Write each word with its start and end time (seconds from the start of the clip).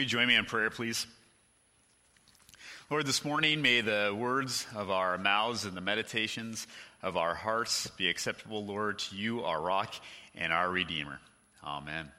Will 0.00 0.04
you 0.04 0.08
join 0.08 0.28
me 0.28 0.34
in 0.34 0.46
prayer, 0.46 0.70
please? 0.70 1.06
Lord, 2.88 3.04
this 3.04 3.22
morning 3.22 3.60
may 3.60 3.82
the 3.82 4.16
words 4.18 4.66
of 4.74 4.90
our 4.90 5.18
mouths 5.18 5.66
and 5.66 5.76
the 5.76 5.82
meditations 5.82 6.66
of 7.02 7.18
our 7.18 7.34
hearts 7.34 7.86
be 7.98 8.08
acceptable, 8.08 8.64
Lord, 8.64 9.00
to 9.00 9.14
you, 9.14 9.44
our 9.44 9.60
rock 9.60 9.94
and 10.34 10.54
our 10.54 10.70
Redeemer. 10.70 11.20
Amen. 11.62 12.10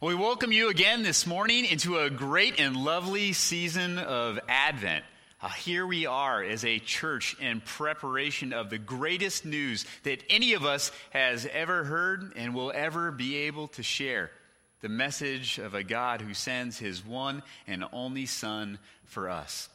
Well, 0.00 0.08
we 0.08 0.20
welcome 0.20 0.50
you 0.50 0.68
again 0.68 1.04
this 1.04 1.28
morning 1.28 1.64
into 1.64 1.96
a 2.00 2.10
great 2.10 2.58
and 2.58 2.76
lovely 2.76 3.34
season 3.34 4.00
of 4.00 4.40
Advent. 4.48 5.04
Uh, 5.40 5.50
here 5.50 5.86
we 5.86 6.06
are 6.06 6.42
as 6.42 6.64
a 6.64 6.80
church 6.80 7.36
in 7.40 7.60
preparation 7.60 8.52
of 8.52 8.68
the 8.68 8.78
greatest 8.78 9.44
news 9.44 9.84
that 10.02 10.24
any 10.28 10.54
of 10.54 10.64
us 10.64 10.90
has 11.10 11.46
ever 11.52 11.84
heard 11.84 12.32
and 12.34 12.52
will 12.52 12.72
ever 12.74 13.12
be 13.12 13.36
able 13.36 13.68
to 13.68 13.84
share 13.84 14.32
the 14.80 14.88
message 14.88 15.58
of 15.58 15.74
a 15.74 15.82
God 15.82 16.20
who 16.20 16.34
sends 16.34 16.78
his 16.78 17.04
one 17.04 17.42
and 17.66 17.84
only 17.92 18.26
Son 18.26 18.78
for 19.04 19.28
us. 19.28 19.68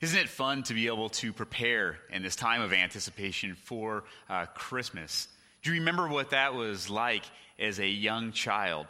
Isn't 0.00 0.18
it 0.18 0.28
fun 0.28 0.64
to 0.64 0.74
be 0.74 0.88
able 0.88 1.10
to 1.10 1.32
prepare 1.32 1.98
in 2.10 2.22
this 2.22 2.34
time 2.34 2.60
of 2.60 2.72
anticipation 2.72 3.54
for 3.54 4.04
uh, 4.28 4.46
Christmas? 4.46 5.28
Do 5.62 5.70
you 5.72 5.78
remember 5.78 6.08
what 6.08 6.30
that 6.30 6.54
was 6.54 6.90
like 6.90 7.24
as 7.58 7.78
a 7.78 7.86
young 7.86 8.32
child? 8.32 8.86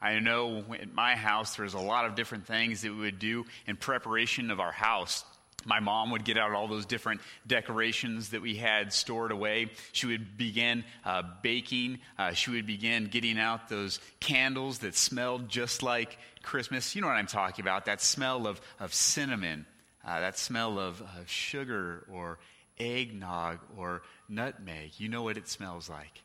I 0.00 0.18
know 0.20 0.64
at 0.80 0.94
my 0.94 1.16
house 1.16 1.56
there's 1.56 1.74
a 1.74 1.80
lot 1.80 2.06
of 2.06 2.14
different 2.14 2.46
things 2.46 2.82
that 2.82 2.92
we 2.92 3.00
would 3.00 3.18
do 3.18 3.44
in 3.66 3.76
preparation 3.76 4.50
of 4.50 4.60
our 4.60 4.72
house 4.72 5.24
my 5.64 5.80
mom 5.80 6.12
would 6.12 6.24
get 6.24 6.38
out 6.38 6.52
all 6.52 6.68
those 6.68 6.86
different 6.86 7.20
decorations 7.46 8.30
that 8.30 8.40
we 8.40 8.56
had 8.56 8.92
stored 8.92 9.32
away. 9.32 9.70
She 9.92 10.06
would 10.06 10.38
begin 10.38 10.84
uh, 11.04 11.22
baking. 11.42 11.98
Uh, 12.16 12.32
she 12.32 12.50
would 12.50 12.66
begin 12.66 13.06
getting 13.06 13.38
out 13.38 13.68
those 13.68 13.98
candles 14.20 14.78
that 14.78 14.94
smelled 14.94 15.48
just 15.48 15.82
like 15.82 16.16
Christmas. 16.42 16.94
You 16.94 17.02
know 17.02 17.08
what 17.08 17.16
I'm 17.16 17.26
talking 17.26 17.62
about 17.62 17.86
that 17.86 18.00
smell 18.00 18.46
of, 18.46 18.60
of 18.78 18.94
cinnamon, 18.94 19.66
uh, 20.06 20.20
that 20.20 20.38
smell 20.38 20.78
of 20.78 21.02
sugar 21.26 22.06
or 22.10 22.38
eggnog 22.78 23.58
or 23.76 24.02
nutmeg. 24.28 24.92
You 24.98 25.08
know 25.08 25.22
what 25.22 25.36
it 25.36 25.48
smells 25.48 25.90
like. 25.90 26.22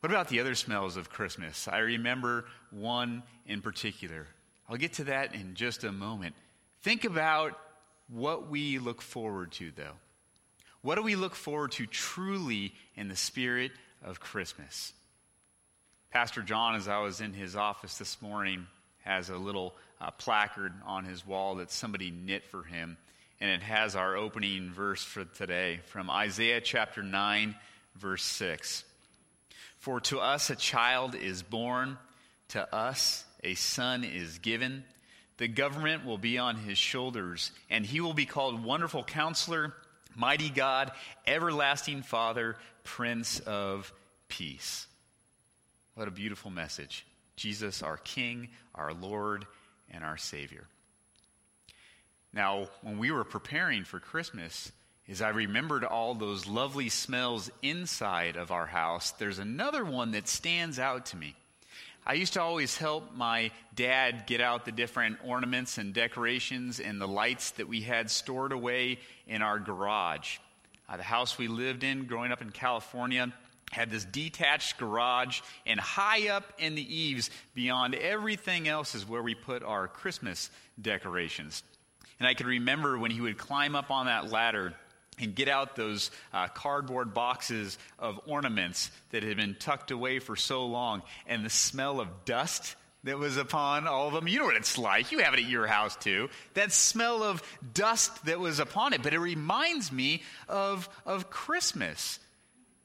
What 0.00 0.10
about 0.10 0.28
the 0.28 0.40
other 0.40 0.56
smells 0.56 0.96
of 0.96 1.10
Christmas? 1.10 1.68
I 1.68 1.78
remember 1.78 2.46
one 2.70 3.22
in 3.46 3.60
particular. 3.60 4.26
I'll 4.68 4.76
get 4.76 4.94
to 4.94 5.04
that 5.04 5.34
in 5.34 5.54
just 5.54 5.84
a 5.84 5.92
moment. 5.92 6.34
Think 6.80 7.04
about 7.04 7.56
what 8.12 8.50
we 8.50 8.78
look 8.78 9.00
forward 9.00 9.52
to, 9.52 9.72
though. 9.74 9.96
What 10.82 10.96
do 10.96 11.02
we 11.02 11.16
look 11.16 11.34
forward 11.34 11.72
to 11.72 11.86
truly 11.86 12.74
in 12.96 13.08
the 13.08 13.16
spirit 13.16 13.72
of 14.04 14.20
Christmas? 14.20 14.92
Pastor 16.10 16.42
John, 16.42 16.74
as 16.74 16.88
I 16.88 16.98
was 16.98 17.20
in 17.20 17.32
his 17.32 17.56
office 17.56 17.96
this 17.96 18.20
morning, 18.20 18.66
has 19.04 19.30
a 19.30 19.36
little 19.36 19.74
uh, 20.00 20.10
placard 20.10 20.72
on 20.84 21.04
his 21.04 21.26
wall 21.26 21.56
that 21.56 21.70
somebody 21.70 22.10
knit 22.10 22.44
for 22.44 22.64
him, 22.64 22.98
and 23.40 23.50
it 23.50 23.62
has 23.62 23.96
our 23.96 24.16
opening 24.16 24.70
verse 24.70 25.02
for 25.02 25.24
today 25.24 25.80
from 25.86 26.10
Isaiah 26.10 26.60
chapter 26.60 27.02
9, 27.02 27.54
verse 27.96 28.24
6. 28.24 28.84
For 29.78 30.00
to 30.00 30.20
us 30.20 30.50
a 30.50 30.56
child 30.56 31.14
is 31.14 31.42
born, 31.42 31.96
to 32.48 32.74
us 32.74 33.24
a 33.42 33.54
son 33.54 34.04
is 34.04 34.38
given 34.38 34.84
the 35.38 35.48
government 35.48 36.04
will 36.04 36.18
be 36.18 36.38
on 36.38 36.56
his 36.56 36.78
shoulders, 36.78 37.52
and 37.70 37.84
he 37.84 38.00
will 38.00 38.14
be 38.14 38.26
called 38.26 38.64
Wonderful 38.64 39.04
Counselor, 39.04 39.74
Mighty 40.14 40.50
God, 40.50 40.92
Everlasting 41.26 42.02
Father, 42.02 42.56
Prince 42.84 43.40
of 43.40 43.92
Peace. 44.28 44.86
What 45.94 46.08
a 46.08 46.12
beautiful 46.12 46.50
message. 46.50 47.06
Jesus, 47.36 47.82
our 47.82 47.96
King, 47.96 48.48
our 48.74 48.92
Lord, 48.92 49.46
and 49.90 50.04
our 50.04 50.16
Savior. 50.16 50.66
Now, 52.32 52.68
when 52.82 52.98
we 52.98 53.10
were 53.10 53.24
preparing 53.24 53.84
for 53.84 54.00
Christmas, 54.00 54.72
as 55.08 55.20
I 55.20 55.30
remembered 55.30 55.84
all 55.84 56.14
those 56.14 56.46
lovely 56.46 56.88
smells 56.88 57.50
inside 57.62 58.36
of 58.36 58.50
our 58.50 58.66
house, 58.66 59.10
there's 59.12 59.38
another 59.38 59.84
one 59.84 60.12
that 60.12 60.28
stands 60.28 60.78
out 60.78 61.06
to 61.06 61.16
me. 61.16 61.34
I 62.04 62.14
used 62.14 62.32
to 62.32 62.42
always 62.42 62.76
help 62.76 63.14
my 63.14 63.52
dad 63.76 64.24
get 64.26 64.40
out 64.40 64.64
the 64.64 64.72
different 64.72 65.18
ornaments 65.24 65.78
and 65.78 65.94
decorations 65.94 66.80
and 66.80 67.00
the 67.00 67.06
lights 67.06 67.52
that 67.52 67.68
we 67.68 67.82
had 67.82 68.10
stored 68.10 68.50
away 68.50 68.98
in 69.28 69.40
our 69.40 69.60
garage. 69.60 70.38
Uh, 70.88 70.96
the 70.96 71.04
house 71.04 71.38
we 71.38 71.46
lived 71.46 71.84
in 71.84 72.06
growing 72.06 72.32
up 72.32 72.42
in 72.42 72.50
California 72.50 73.32
had 73.70 73.90
this 73.90 74.04
detached 74.04 74.78
garage, 74.78 75.40
and 75.64 75.80
high 75.80 76.28
up 76.28 76.52
in 76.58 76.74
the 76.74 76.94
eaves, 76.94 77.30
beyond 77.54 77.94
everything 77.94 78.68
else, 78.68 78.94
is 78.94 79.08
where 79.08 79.22
we 79.22 79.34
put 79.34 79.62
our 79.62 79.88
Christmas 79.88 80.50
decorations. 80.80 81.62
And 82.18 82.28
I 82.28 82.34
could 82.34 82.46
remember 82.46 82.98
when 82.98 83.10
he 83.10 83.22
would 83.22 83.38
climb 83.38 83.74
up 83.74 83.90
on 83.90 84.06
that 84.06 84.30
ladder 84.30 84.74
and 85.18 85.34
get 85.34 85.48
out 85.48 85.76
those 85.76 86.10
uh, 86.32 86.48
cardboard 86.48 87.14
boxes 87.14 87.78
of 87.98 88.20
ornaments 88.26 88.90
that 89.10 89.22
had 89.22 89.36
been 89.36 89.54
tucked 89.58 89.90
away 89.90 90.18
for 90.18 90.36
so 90.36 90.66
long, 90.66 91.02
and 91.26 91.44
the 91.44 91.50
smell 91.50 92.00
of 92.00 92.24
dust 92.24 92.76
that 93.04 93.18
was 93.18 93.36
upon 93.36 93.88
all 93.88 94.08
of 94.08 94.14
them. 94.14 94.28
You 94.28 94.38
know 94.38 94.44
what 94.46 94.56
it's 94.56 94.78
like. 94.78 95.10
You 95.10 95.18
have 95.18 95.34
it 95.34 95.40
at 95.40 95.48
your 95.48 95.66
house 95.66 95.96
too. 95.96 96.30
That 96.54 96.72
smell 96.72 97.22
of 97.22 97.42
dust 97.74 98.24
that 98.26 98.38
was 98.38 98.60
upon 98.60 98.92
it. 98.92 99.02
But 99.02 99.12
it 99.12 99.18
reminds 99.18 99.90
me 99.90 100.22
of, 100.48 100.88
of 101.04 101.28
Christmas. 101.28 102.20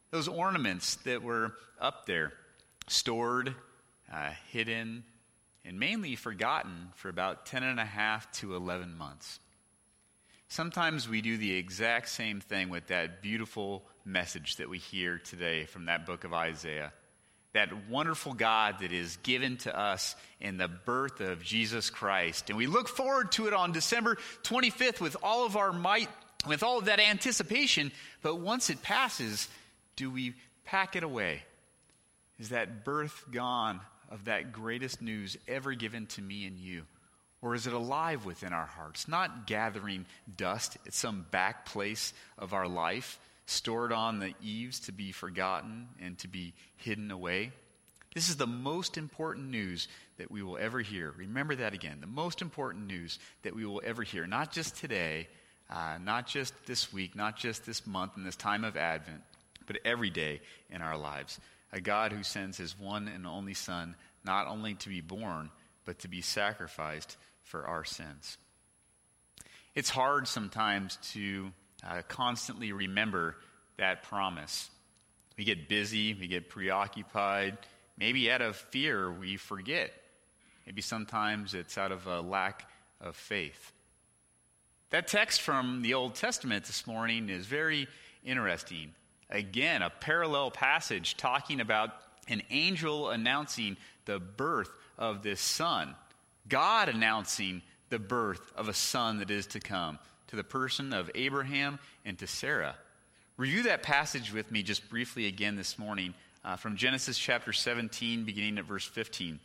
Those 0.10 0.28
ornaments 0.28 0.96
that 1.04 1.22
were 1.22 1.54
up 1.80 2.08
there, 2.08 2.34
stored, 2.88 3.54
uh, 4.12 4.32
hidden, 4.52 5.04
and 5.64 5.80
mainly 5.80 6.16
forgotten 6.16 6.90
for 6.96 7.10
about 7.10 7.46
10 7.46 7.62
and 7.62 7.80
a 7.80 7.86
half 7.86 8.32
to 8.34 8.56
11 8.56 8.98
months. 8.98 9.40
Sometimes 10.50 11.10
we 11.10 11.22
do 11.22 11.38
the 11.38 11.58
exact 11.58 12.08
same 12.10 12.40
thing 12.40 12.70
with 12.70 12.88
that 12.88 13.22
beautiful 13.22 13.84
message 14.06 14.56
that 14.58 14.70
we 14.70 14.78
hear 14.78 15.18
today 15.18 15.66
from 15.66 15.86
that 15.86 16.06
book 16.06 16.24
of 16.24 16.34
Isaiah. 16.34 16.94
That 17.54 17.90
wonderful 17.90 18.34
God 18.34 18.80
that 18.80 18.94
is 18.94 19.18
given 19.24 19.58
to 19.58 19.78
us 19.78 20.16
in 20.40 20.58
the 20.58 20.70
birth 20.70 21.20
of 21.20 21.44
Jesus 21.44 21.90
Christ. 21.90 22.50
And 22.50 22.58
we 22.58 22.68
look 22.68 22.88
forward 22.88 23.32
to 23.34 23.48
it 23.48 23.54
on 23.54 23.74
December 23.74 24.18
25th 24.44 25.02
with 25.02 25.18
all 25.22 25.46
of 25.46 25.58
our 25.58 25.74
might, 25.74 26.10
with 26.48 26.64
all 26.64 26.78
of 26.78 26.86
that 26.86 27.00
anticipation. 27.00 27.92
But 28.22 28.40
once 28.40 28.70
it 28.70 28.82
passes, 28.82 29.50
do 29.98 30.10
we 30.10 30.34
pack 30.64 30.96
it 30.96 31.04
away? 31.04 31.44
Is 32.40 32.50
that 32.50 32.86
birth 32.86 33.26
gone 33.32 33.82
of 34.10 34.26
that 34.26 34.54
greatest 34.54 35.02
news 35.02 35.36
ever 35.48 35.74
given 35.74 36.06
to 36.08 36.22
me 36.22 36.46
and 36.46 36.58
you? 36.58 36.84
Or 37.42 37.54
is 37.54 37.68
it 37.68 37.74
alive 37.74 38.26
within 38.26 38.54
our 38.54 38.66
hearts, 38.66 39.08
not 39.08 39.46
gathering 39.46 40.06
dust 40.36 40.78
at 40.88 40.94
some 40.94 41.26
back 41.30 41.66
place 41.66 42.14
of 42.38 42.54
our 42.54 42.68
life, 42.68 43.20
stored 43.46 43.94
on 43.94 44.20
the 44.20 44.34
eaves 44.42 44.82
to 44.82 44.92
be 44.92 45.12
forgotten 45.12 45.88
and 46.02 46.18
to 46.20 46.28
be 46.28 46.54
hidden 46.78 47.12
away? 47.12 47.52
This 48.16 48.30
is 48.30 48.38
the 48.38 48.48
most 48.48 48.98
important 48.98 49.52
news 49.52 49.88
that 50.18 50.32
we 50.32 50.42
will 50.42 50.58
ever 50.58 50.80
hear. 50.80 51.14
Remember 51.16 51.54
that 51.56 51.74
again. 51.74 52.00
The 52.02 52.08
most 52.08 52.42
important 52.42 52.88
news 52.88 53.20
that 53.44 53.56
we 53.56 53.66
will 53.66 53.82
ever 53.86 54.02
hear, 54.02 54.26
not 54.26 54.52
just 54.52 54.78
today, 54.78 55.28
uh, 55.70 56.00
not 56.04 56.26
just 56.26 56.54
this 56.66 56.92
week, 56.92 57.16
not 57.16 57.38
just 57.38 57.66
this 57.66 57.86
month 57.86 58.14
and 58.16 58.26
this 58.26 58.36
time 58.36 58.64
of 58.64 58.76
Advent, 58.76 59.22
but 59.68 59.78
every 59.86 60.10
day 60.10 60.42
in 60.72 60.82
our 60.82 60.98
lives. 60.98 61.40
A 61.72 61.80
God 61.80 62.12
who 62.12 62.24
sends 62.24 62.58
his 62.58 62.80
one 62.80 63.08
and 63.08 63.28
only 63.28 63.54
Son 63.54 63.96
not 64.26 64.48
only 64.48 64.74
to 64.76 64.90
be 64.90 65.02
born, 65.02 65.50
but 65.88 66.00
to 66.00 66.08
be 66.10 66.22
sacrificed 66.22 67.16
for 67.44 67.66
our 67.66 67.86
sins. 67.86 68.38
It's 69.74 69.90
hard 69.90 70.28
sometimes 70.28 70.98
to 71.14 71.52
uh, 71.88 72.02
constantly 72.10 72.74
remember 72.74 73.38
that 73.78 74.04
promise. 74.04 74.70
We 75.38 75.46
get 75.46 75.70
busy, 75.70 76.14
we 76.14 76.28
get 76.28 76.50
preoccupied. 76.50 77.58
Maybe 77.98 78.30
out 78.30 78.42
of 78.42 78.58
fear, 78.58 79.10
we 79.10 79.38
forget. 79.38 79.92
Maybe 80.66 80.82
sometimes 80.82 81.54
it's 81.54 81.78
out 81.78 81.94
of 81.94 82.06
a 82.06 82.20
lack 82.20 82.70
of 83.00 83.16
faith. 83.16 83.72
That 84.90 85.08
text 85.08 85.42
from 85.42 85.84
the 85.84 85.94
Old 85.94 86.16
Testament 86.16 86.66
this 86.66 86.86
morning 86.86 87.30
is 87.30 87.46
very 87.46 87.88
interesting. 88.26 88.94
Again, 89.30 89.82
a 89.82 89.90
parallel 89.90 90.52
passage 90.52 91.16
talking 91.16 91.62
about 91.62 91.92
an 92.28 92.42
angel 92.50 93.10
announcing 93.10 93.78
the 94.06 94.20
birth 94.20 94.70
of 94.98 95.24
this 95.24 95.42
son. 95.42 95.96
God 96.48 96.90
announcing 96.90 97.62
the 97.90 98.00
birth 98.00 98.52
of 98.56 98.68
a 98.68 98.74
son 98.74 99.20
that 99.20 99.32
is 99.32 99.48
to 99.48 99.60
come 99.60 100.00
to 100.28 100.36
the 100.36 100.44
person 100.44 100.94
of 100.94 101.10
Abraham 101.16 101.80
and 102.06 102.18
to 102.20 102.28
Sarah. 102.28 102.76
Review 103.38 103.64
that 103.64 103.84
passage 103.84 104.34
with 104.34 104.52
me 104.52 104.64
just 104.64 104.90
briefly 104.90 105.28
again 105.28 105.56
this 105.56 105.78
morning 105.78 106.14
uh, 106.44 106.56
from 106.56 106.76
Genesis 106.76 107.18
chapter 107.18 107.54
17, 107.54 108.24
beginning 108.24 108.58
at 108.58 108.66
verse 108.66 108.86
15. 108.86 109.40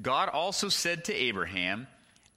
God 0.00 0.28
also 0.28 0.68
said 0.68 1.04
to 1.06 1.14
Abraham, 1.14 1.86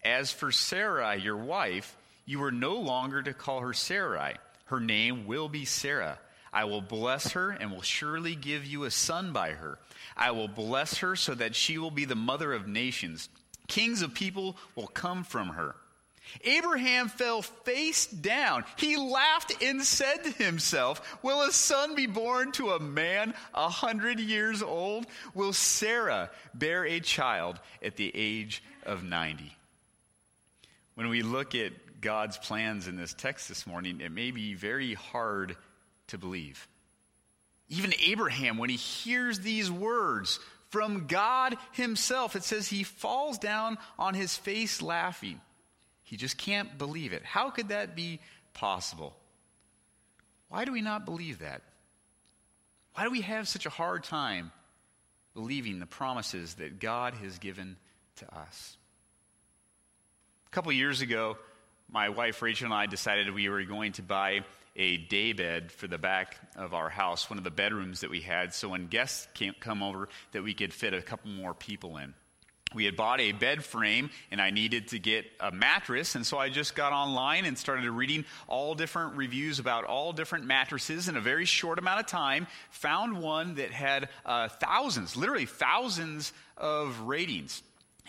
As 0.04 0.32
for 0.32 0.52
Sarai, 0.52 1.20
your 1.20 1.38
wife, 1.38 1.96
you 2.26 2.44
are 2.44 2.52
no 2.52 2.76
longer 2.76 3.22
to 3.22 3.34
call 3.34 3.60
her 3.60 3.74
Sarai. 3.74 4.36
Her 4.66 4.80
name 4.80 5.28
will 5.28 5.50
be 5.50 5.66
Sarah. 5.66 6.18
I 6.54 6.66
will 6.66 6.82
bless 6.82 7.32
her 7.32 7.50
and 7.50 7.72
will 7.72 7.82
surely 7.82 8.36
give 8.36 8.66
you 8.66 8.84
a 8.84 8.92
son 8.92 9.34
by 9.34 9.52
her. 9.52 9.80
I 10.16 10.32
will 10.32 10.48
bless 10.48 11.00
her 11.00 11.16
so 11.16 11.34
that 11.34 11.56
she 11.56 11.80
will 11.80 11.92
be 11.92 12.06
the 12.06 12.16
mother 12.16 12.54
of 12.54 12.68
nations. 12.68 13.28
Kings 13.68 14.04
of 14.04 14.14
people 14.14 14.56
will 14.76 14.88
come 14.88 15.24
from 15.24 15.50
her. 15.50 15.76
Abraham 16.44 17.10
fell 17.10 17.42
face 17.42 18.06
down. 18.08 18.64
He 18.78 18.96
laughed 18.98 19.62
and 19.62 19.84
said 19.84 20.24
to 20.24 20.32
himself, 20.32 21.18
Will 21.24 21.42
a 21.42 21.52
son 21.52 21.96
be 21.96 22.08
born 22.08 22.52
to 22.54 22.72
a 22.72 22.80
man 22.80 23.34
a 23.54 23.68
hundred 23.68 24.20
years 24.20 24.64
old? 24.64 25.06
Will 25.34 25.54
Sarah 25.54 26.30
bear 26.54 26.86
a 26.86 27.00
child 27.00 27.60
at 27.82 27.98
the 27.98 28.12
age 28.14 28.64
of 28.86 29.04
90? 29.04 29.56
When 30.96 31.10
we 31.10 31.24
look 31.24 31.56
at 31.56 31.74
God's 32.00 32.38
plans 32.38 32.88
in 32.88 32.96
this 32.96 33.14
text 33.14 33.50
this 33.50 33.66
morning, 33.66 34.00
it 34.02 34.12
may 34.12 34.32
be 34.32 34.54
very 34.54 34.94
hard 34.94 35.58
to 36.08 36.18
believe. 36.18 36.68
Even 37.70 37.94
Abraham, 38.06 38.58
when 38.58 38.70
he 38.70 38.76
hears 38.76 39.40
these 39.40 39.72
words 39.72 40.40
from 40.70 41.08
God 41.08 41.56
himself, 41.72 42.36
it 42.36 42.44
says 42.44 42.68
he 42.68 42.84
falls 42.84 43.38
down 43.38 43.78
on 43.98 44.14
his 44.14 44.36
face 44.36 44.82
laughing. 44.82 45.40
He 46.04 46.18
just 46.18 46.38
can't 46.38 46.78
believe 46.78 47.14
it. 47.14 47.24
How 47.24 47.50
could 47.50 47.70
that 47.70 47.96
be 47.96 48.20
possible? 48.54 49.16
Why 50.50 50.66
do 50.66 50.72
we 50.72 50.82
not 50.82 51.06
believe 51.06 51.40
that? 51.40 51.62
Why 52.94 53.04
do 53.04 53.10
we 53.10 53.22
have 53.22 53.48
such 53.48 53.66
a 53.66 53.72
hard 53.72 54.04
time 54.04 54.52
believing 55.34 55.80
the 55.80 55.86
promises 55.86 56.56
that 56.56 56.80
God 56.80 57.16
has 57.16 57.40
given 57.40 57.78
to 58.18 58.36
us? 58.36 58.78
A 60.48 60.50
couple 60.52 60.72
years 60.72 61.02
ago, 61.02 61.38
my 61.90 62.10
wife 62.10 62.42
Rachel 62.42 62.66
and 62.66 62.74
I 62.74 62.86
decided 62.86 63.34
we 63.34 63.50
were 63.50 63.64
going 63.64 63.94
to 63.94 64.04
buy 64.04 64.42
a 64.76 64.98
daybed 64.98 65.72
for 65.72 65.88
the 65.88 65.98
back 65.98 66.38
of 66.56 66.74
our 66.74 66.90
house, 66.90 67.30
one 67.30 67.38
of 67.38 67.44
the 67.44 67.52
bedrooms 67.52 68.02
that 68.02 68.10
we 68.10 68.22
had, 68.22 68.54
so 68.54 68.70
when 68.70 68.88
guests 68.88 69.28
came, 69.34 69.54
come 69.60 69.84
over, 69.84 70.10
that 70.32 70.44
we 70.44 70.54
could 70.54 70.74
fit 70.74 70.94
a 70.94 71.02
couple 71.02 71.30
more 71.30 71.54
people 71.54 71.98
in 71.98 72.14
we 72.74 72.86
had 72.86 72.96
bought 72.96 73.22
a 73.22 73.32
bed 73.32 73.64
frame 73.64 74.10
and 74.32 74.42
I 74.42 74.50
needed 74.50 74.90
to 74.90 75.00
get 75.00 75.26
a 75.40 75.52
mattress. 75.52 76.16
And 76.16 76.26
so 76.26 76.38
I 76.38 76.50
just 76.50 76.76
got 76.76 76.94
online 76.94 77.46
and 77.46 77.58
started 77.58 77.90
reading 77.90 78.26
all 78.48 78.76
different 78.76 79.16
reviews 79.16 79.60
about 79.60 79.86
all 79.86 80.14
different 80.14 80.46
mattresses 80.46 81.08
in 81.08 81.18
a 81.18 81.22
very 81.22 81.46
short 81.46 81.80
amount 81.80 82.00
of 82.00 82.08
time. 82.08 82.48
Found 82.72 83.22
one 83.22 83.56
that 83.56 83.72
had 83.72 84.10
uh, 84.26 84.48
thousands, 84.48 85.16
literally 85.16 85.46
thousands 85.46 86.34
of 86.58 87.00
ratings. 87.02 87.62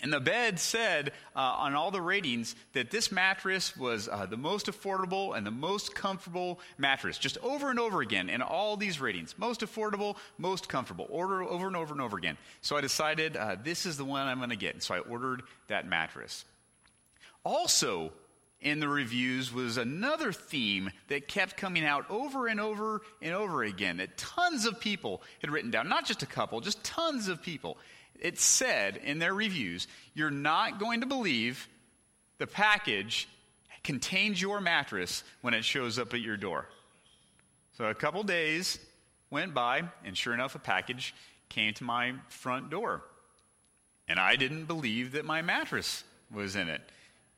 And 0.02 0.12
the 0.12 0.20
bed 0.20 0.58
said 0.58 1.12
uh, 1.36 1.38
on 1.38 1.74
all 1.74 1.90
the 1.90 2.02
ratings 2.02 2.56
that 2.72 2.90
this 2.90 3.12
mattress 3.12 3.76
was 3.76 4.08
uh, 4.08 4.26
the 4.26 4.36
most 4.36 4.66
affordable 4.66 5.36
and 5.36 5.46
the 5.46 5.52
most 5.52 5.94
comfortable 5.94 6.58
mattress, 6.76 7.16
just 7.16 7.38
over 7.38 7.70
and 7.70 7.78
over 7.78 8.00
again 8.00 8.28
in 8.28 8.42
all 8.42 8.76
these 8.76 9.00
ratings. 9.00 9.38
Most 9.38 9.60
affordable, 9.60 10.16
most 10.36 10.68
comfortable, 10.68 11.06
order 11.08 11.42
over 11.42 11.68
and 11.68 11.76
over 11.76 11.92
and 11.92 12.02
over 12.02 12.18
again. 12.18 12.36
So 12.60 12.76
I 12.76 12.80
decided 12.80 13.36
uh, 13.36 13.56
this 13.62 13.86
is 13.86 13.96
the 13.96 14.04
one 14.04 14.26
I'm 14.26 14.38
going 14.38 14.50
to 14.50 14.56
get. 14.56 14.74
And 14.74 14.82
So 14.82 14.94
I 14.94 14.98
ordered 14.98 15.42
that 15.68 15.86
mattress. 15.86 16.44
Also, 17.44 18.12
in 18.60 18.80
the 18.80 18.88
reviews 18.88 19.52
was 19.52 19.76
another 19.76 20.32
theme 20.32 20.90
that 21.08 21.28
kept 21.28 21.56
coming 21.56 21.84
out 21.84 22.10
over 22.10 22.48
and 22.48 22.58
over 22.58 23.02
and 23.20 23.34
over 23.34 23.62
again 23.62 23.98
that 23.98 24.16
tons 24.16 24.64
of 24.64 24.80
people 24.80 25.22
had 25.40 25.50
written 25.50 25.70
down, 25.70 25.88
not 25.88 26.06
just 26.06 26.22
a 26.22 26.26
couple, 26.26 26.60
just 26.60 26.82
tons 26.82 27.28
of 27.28 27.42
people 27.42 27.76
it 28.20 28.38
said 28.38 28.96
in 28.96 29.18
their 29.18 29.34
reviews, 29.34 29.86
you're 30.14 30.30
not 30.30 30.78
going 30.78 31.00
to 31.00 31.06
believe 31.06 31.68
the 32.38 32.46
package 32.46 33.28
contains 33.82 34.40
your 34.40 34.60
mattress 34.60 35.22
when 35.42 35.54
it 35.54 35.64
shows 35.64 35.98
up 35.98 36.14
at 36.14 36.20
your 36.20 36.36
door. 36.36 36.66
So 37.76 37.84
a 37.84 37.94
couple 37.94 38.22
days 38.22 38.78
went 39.30 39.52
by, 39.52 39.82
and 40.04 40.16
sure 40.16 40.32
enough, 40.32 40.54
a 40.54 40.58
package 40.58 41.14
came 41.48 41.74
to 41.74 41.84
my 41.84 42.14
front 42.28 42.70
door. 42.70 43.02
And 44.08 44.18
I 44.18 44.36
didn't 44.36 44.66
believe 44.66 45.12
that 45.12 45.24
my 45.24 45.42
mattress 45.42 46.04
was 46.32 46.56
in 46.56 46.68
it. 46.68 46.80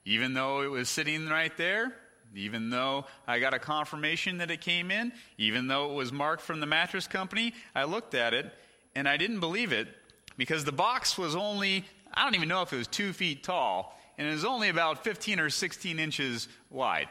Even 0.05 0.35
though 0.35 0.63
it 0.63 0.71
was 0.71 0.89
sitting 0.89 1.29
right 1.29 1.57
there, 1.57 1.93
even 2.35 2.71
though 2.71 3.07
I 3.27 3.39
got 3.39 3.55
a 3.55 3.59
confirmation 3.59 4.39
that 4.39 4.51
it 4.51 4.61
came 4.61 4.91
in, 4.91 5.13
even 5.39 5.69
though 5.69 5.91
it 5.91 5.95
was 5.95 6.13
marked 6.13 6.43
from 6.43 6.61
the 6.61 6.67
mattress 6.67 7.07
company, 7.07 7.55
I 7.75 7.85
looked 7.85 8.15
at 8.15 8.35
it 8.35 8.53
and 8.95 9.09
I 9.09 9.17
didn't 9.17 9.41
believe 9.41 9.73
it 9.73 9.89
because 10.37 10.65
the 10.65 10.73
box 10.73 11.17
was 11.17 11.35
only, 11.35 11.85
I 12.13 12.25
don't 12.25 12.35
even 12.35 12.49
know 12.49 12.63
if 12.63 12.73
it 12.73 12.77
was 12.77 12.87
two 12.87 13.13
feet 13.13 13.43
tall, 13.43 13.99
and 14.19 14.27
it 14.27 14.31
was 14.31 14.45
only 14.45 14.69
about 14.69 15.05
15 15.05 15.41
or 15.41 15.51
16 15.51 15.99
inches 15.99 16.49
wide. 16.71 17.09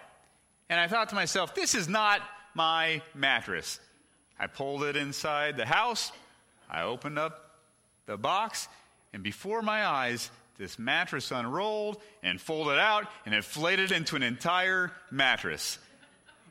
And 0.69 0.79
I 0.79 0.87
thought 0.87 1.09
to 1.09 1.15
myself, 1.15 1.53
this 1.53 1.75
is 1.75 1.87
not 1.87 2.21
my 2.53 3.01
mattress. 3.13 3.79
I 4.39 4.47
pulled 4.47 4.83
it 4.83 4.95
inside 4.95 5.57
the 5.57 5.65
house, 5.65 6.11
I 6.69 6.83
opened 6.83 7.19
up 7.19 7.51
the 8.05 8.17
box, 8.17 8.67
and 9.13 9.23
before 9.23 9.61
my 9.61 9.85
eyes, 9.85 10.29
this 10.57 10.79
mattress 10.79 11.31
unrolled 11.31 12.01
and 12.23 12.39
folded 12.39 12.79
out 12.79 13.07
and 13.25 13.35
inflated 13.35 13.91
into 13.91 14.15
an 14.15 14.23
entire 14.23 14.91
mattress. 15.11 15.79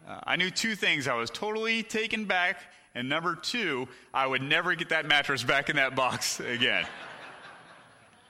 Uh, 0.07 0.21
I 0.25 0.37
knew 0.37 0.51
two 0.51 0.75
things. 0.75 1.09
I 1.09 1.15
was 1.15 1.31
totally 1.31 1.83
taken 1.83 2.27
back 2.27 2.61
and 2.95 3.09
number 3.09 3.35
two, 3.35 3.89
I 4.13 4.27
would 4.27 4.43
never 4.43 4.75
get 4.75 4.91
that 4.91 5.07
mattress 5.07 5.43
back 5.43 5.69
in 5.69 5.77
that 5.77 5.97
box 5.97 6.41
again. 6.41 6.87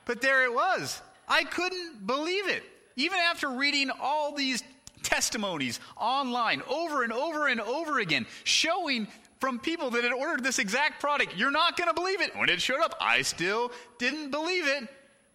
but 0.04 0.20
there 0.20 0.44
it 0.44 0.52
was. 0.52 1.00
I 1.28 1.44
couldn't 1.44 2.06
believe 2.06 2.48
it. 2.48 2.62
Even 2.96 3.18
after 3.18 3.50
reading 3.50 3.90
all 4.00 4.34
these 4.34 4.62
testimonies 5.02 5.80
online 5.96 6.62
over 6.68 7.02
and 7.02 7.12
over 7.12 7.48
and 7.48 7.60
over 7.60 7.98
again, 7.98 8.26
showing 8.44 9.06
from 9.40 9.58
people 9.58 9.90
that 9.90 10.04
had 10.04 10.12
ordered 10.12 10.42
this 10.42 10.58
exact 10.58 11.00
product, 11.00 11.36
you're 11.36 11.50
not 11.50 11.76
going 11.76 11.88
to 11.88 11.94
believe 11.94 12.20
it. 12.20 12.34
When 12.36 12.48
it 12.48 12.62
showed 12.62 12.80
up, 12.80 12.94
I 13.00 13.22
still 13.22 13.72
didn't 13.98 14.30
believe 14.30 14.66
it. 14.66 14.88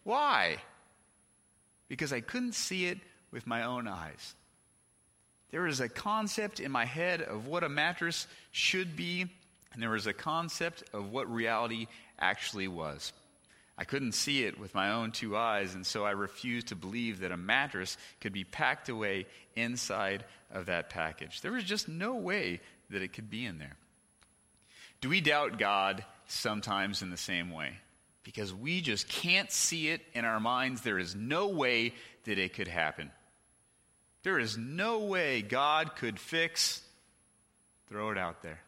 Why? 0.03 0.57
Because 1.87 2.11
I 2.13 2.21
couldn't 2.21 2.55
see 2.55 2.85
it 2.85 2.97
with 3.31 3.45
my 3.45 3.63
own 3.63 3.87
eyes. 3.87 4.35
There 5.51 5.61
was 5.61 5.79
a 5.79 5.89
concept 5.89 6.59
in 6.59 6.71
my 6.71 6.85
head 6.85 7.21
of 7.21 7.47
what 7.47 7.63
a 7.63 7.69
mattress 7.69 8.27
should 8.51 8.95
be, 8.95 9.25
and 9.73 9.81
there 9.81 9.89
was 9.89 10.07
a 10.07 10.13
concept 10.13 10.83
of 10.93 11.11
what 11.11 11.31
reality 11.31 11.87
actually 12.19 12.67
was. 12.67 13.13
I 13.77 13.85
couldn't 13.85 14.11
see 14.11 14.43
it 14.43 14.59
with 14.59 14.75
my 14.75 14.91
own 14.91 15.11
two 15.11 15.37
eyes, 15.37 15.73
and 15.73 15.87
so 15.87 16.03
I 16.03 16.11
refused 16.11 16.67
to 16.67 16.75
believe 16.75 17.21
that 17.21 17.31
a 17.31 17.37
mattress 17.37 17.97
could 18.19 18.33
be 18.33 18.43
packed 18.43 18.89
away 18.89 19.25
inside 19.55 20.25
of 20.51 20.65
that 20.65 20.89
package. 20.89 21.41
There 21.41 21.53
was 21.53 21.63
just 21.63 21.87
no 21.87 22.15
way 22.15 22.59
that 22.89 23.01
it 23.01 23.13
could 23.13 23.29
be 23.29 23.45
in 23.45 23.57
there. 23.57 23.77
Do 25.01 25.09
we 25.09 25.21
doubt 25.21 25.57
God 25.57 26.03
sometimes 26.27 27.01
in 27.01 27.09
the 27.09 27.17
same 27.17 27.51
way? 27.51 27.71
Because 28.23 28.53
we 28.53 28.81
just 28.81 29.07
can't 29.07 29.49
see 29.49 29.87
it 29.87 30.01
in 30.13 30.25
our 30.25 30.41
minds. 30.41 30.81
There 30.81 30.99
is 30.99 31.15
no 31.15 31.47
way 31.47 31.93
that 32.25 32.37
it 32.37 32.53
could 32.53 32.67
happen. 32.67 33.11
There 34.23 34.39
is 34.39 34.57
no 34.57 34.99
way 34.99 35.41
God 35.41 35.95
could 35.95 36.19
fix, 36.19 36.81
throw 37.87 38.11
it 38.11 38.17
out 38.17 38.41
there. 38.41 38.59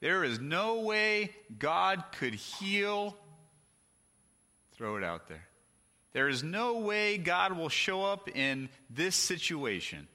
There 0.00 0.24
is 0.24 0.38
no 0.38 0.80
way 0.82 1.34
God 1.58 2.04
could 2.18 2.34
heal, 2.34 3.16
throw 4.76 4.96
it 4.96 5.04
out 5.04 5.28
there. 5.28 5.44
There 6.12 6.28
is 6.28 6.42
no 6.42 6.78
way 6.78 7.18
God 7.18 7.56
will 7.56 7.68
show 7.68 8.04
up 8.04 8.28
in 8.28 8.68
this 8.88 9.16
situation. 9.16 10.06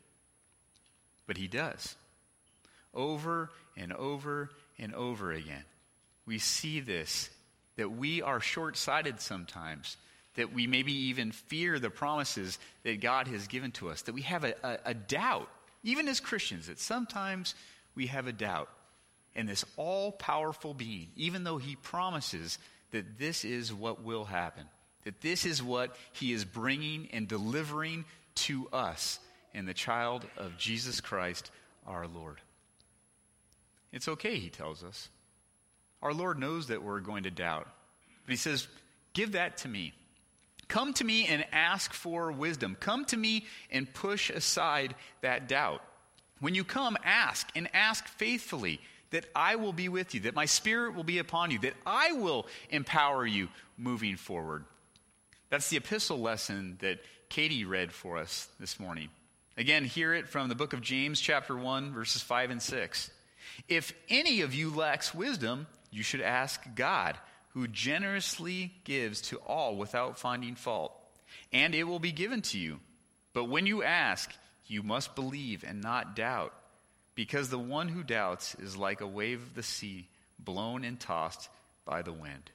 But 1.27 1.37
He 1.37 1.47
does. 1.47 1.95
Over 2.93 3.49
and 3.77 3.93
over 3.93 4.49
and 4.79 4.93
over 4.95 5.31
again. 5.31 5.63
We 6.25 6.39
see 6.39 6.79
this, 6.79 7.29
that 7.75 7.91
we 7.91 8.21
are 8.21 8.39
short 8.39 8.77
sighted 8.77 9.19
sometimes 9.19 9.97
that 10.35 10.53
we 10.53 10.67
maybe 10.67 10.93
even 10.93 11.31
fear 11.31 11.79
the 11.79 11.89
promises 11.89 12.57
that 12.83 13.01
God 13.01 13.27
has 13.27 13.47
given 13.47 13.71
to 13.73 13.89
us, 13.89 14.03
that 14.03 14.13
we 14.13 14.21
have 14.21 14.43
a, 14.43 14.53
a, 14.63 14.77
a 14.85 14.93
doubt, 14.93 15.49
even 15.83 16.07
as 16.07 16.19
Christians, 16.19 16.67
that 16.67 16.79
sometimes 16.79 17.55
we 17.95 18.07
have 18.07 18.27
a 18.27 18.31
doubt 18.31 18.69
in 19.35 19.45
this 19.45 19.65
all 19.77 20.11
powerful 20.11 20.73
being, 20.73 21.07
even 21.15 21.43
though 21.43 21.57
he 21.57 21.75
promises 21.75 22.59
that 22.91 23.17
this 23.17 23.45
is 23.45 23.73
what 23.73 24.03
will 24.03 24.25
happen, 24.25 24.65
that 25.03 25.21
this 25.21 25.45
is 25.45 25.61
what 25.63 25.95
he 26.13 26.33
is 26.33 26.45
bringing 26.45 27.09
and 27.11 27.27
delivering 27.27 28.05
to 28.35 28.67
us 28.71 29.19
in 29.53 29.65
the 29.65 29.73
child 29.73 30.25
of 30.37 30.57
Jesus 30.57 31.01
Christ 31.01 31.51
our 31.85 32.07
Lord. 32.07 32.39
It's 33.91 34.07
okay, 34.07 34.37
he 34.37 34.49
tells 34.49 34.83
us. 34.83 35.09
Our 36.01 36.13
Lord 36.13 36.39
knows 36.39 36.67
that 36.67 36.83
we're 36.83 37.01
going 37.01 37.23
to 37.23 37.31
doubt. 37.31 37.67
But 38.25 38.31
he 38.31 38.37
says, 38.37 38.67
Give 39.13 39.33
that 39.33 39.57
to 39.57 39.67
me. 39.67 39.93
Come 40.71 40.93
to 40.93 41.03
me 41.03 41.27
and 41.27 41.43
ask 41.51 41.91
for 41.91 42.31
wisdom. 42.31 42.77
Come 42.79 43.03
to 43.07 43.17
me 43.17 43.43
and 43.71 43.93
push 43.93 44.29
aside 44.29 44.95
that 45.19 45.49
doubt. 45.49 45.83
When 46.39 46.55
you 46.55 46.63
come, 46.63 46.95
ask 47.03 47.49
and 47.57 47.67
ask 47.73 48.07
faithfully 48.07 48.79
that 49.09 49.25
I 49.35 49.57
will 49.57 49.73
be 49.73 49.89
with 49.89 50.13
you, 50.15 50.21
that 50.21 50.33
my 50.33 50.45
spirit 50.45 50.95
will 50.95 51.03
be 51.03 51.17
upon 51.17 51.51
you, 51.51 51.59
that 51.59 51.73
I 51.85 52.13
will 52.13 52.47
empower 52.69 53.25
you 53.25 53.49
moving 53.77 54.15
forward. 54.15 54.63
That's 55.49 55.69
the 55.69 55.75
epistle 55.75 56.21
lesson 56.21 56.77
that 56.79 56.99
Katie 57.27 57.65
read 57.65 57.91
for 57.91 58.17
us 58.17 58.47
this 58.57 58.79
morning. 58.79 59.09
Again, 59.57 59.83
hear 59.83 60.13
it 60.13 60.29
from 60.29 60.47
the 60.47 60.55
book 60.55 60.71
of 60.71 60.79
James, 60.79 61.19
chapter 61.19 61.53
1, 61.53 61.91
verses 61.91 62.21
5 62.21 62.49
and 62.49 62.61
6. 62.61 63.11
If 63.67 63.91
any 64.07 64.39
of 64.39 64.55
you 64.55 64.69
lacks 64.69 65.13
wisdom, 65.13 65.67
you 65.91 66.01
should 66.01 66.21
ask 66.21 66.61
God 66.75 67.17
who 67.53 67.67
generously 67.67 68.73
gives 68.83 69.21
to 69.21 69.37
all 69.37 69.75
without 69.75 70.17
finding 70.17 70.55
fault, 70.55 70.93
and 71.51 71.75
it 71.75 71.83
will 71.83 71.99
be 71.99 72.11
given 72.11 72.41
to 72.41 72.57
you. 72.57 72.79
But 73.33 73.45
when 73.45 73.65
you 73.65 73.83
ask, 73.83 74.31
you 74.67 74.83
must 74.83 75.15
believe 75.15 75.63
and 75.67 75.81
not 75.81 76.15
doubt, 76.15 76.53
because 77.15 77.49
the 77.49 77.59
one 77.59 77.89
who 77.89 78.03
doubts 78.03 78.55
is 78.55 78.77
like 78.77 79.01
a 79.01 79.07
wave 79.07 79.41
of 79.41 79.55
the 79.55 79.63
sea, 79.63 80.07
blown 80.39 80.83
and 80.83 80.99
tossed 80.99 81.49
by 81.85 82.01
the 82.01 82.13
wind. 82.13 82.51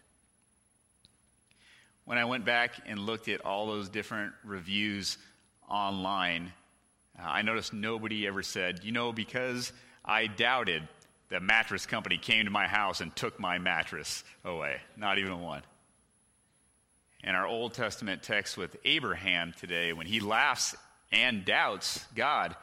When 2.05 2.19
I 2.19 2.25
went 2.25 2.45
back 2.45 2.73
and 2.87 3.00
looked 3.00 3.29
at 3.29 3.45
all 3.45 3.67
those 3.67 3.88
different 3.88 4.33
reviews 4.45 5.19
online, 5.69 6.53
uh, 7.19 7.23
I 7.26 7.43
noticed 7.43 7.73
nobody 7.73 8.26
ever 8.26 8.43
said, 8.43 8.85
you 8.85 8.93
know, 8.93 9.12
because 9.12 9.73
I 10.05 10.29
doubted, 10.29 10.87
the 11.28 11.40
mattress 11.40 11.87
company 11.87 12.18
came 12.18 12.45
to 12.45 12.50
my 12.50 12.66
house 12.66 13.00
and 13.00 13.14
took 13.14 13.40
my 13.40 13.59
mattress 13.59 14.25
away. 14.45 14.80
Not 14.97 15.18
even 15.18 15.40
one. 15.40 15.62
In 17.25 17.35
our 17.35 17.47
Old 17.47 17.75
Testament 17.75 18.23
text 18.23 18.56
with 18.56 18.76
Abraham 18.85 19.52
today, 19.59 19.92
when 19.92 20.06
he 20.06 20.21
laughs 20.21 20.76
and 21.11 21.45
doubts 21.45 22.04
God, 22.14 22.54